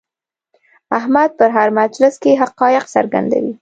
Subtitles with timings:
[0.97, 3.53] احمد په هر مجلس کې حقایق څرګندوي.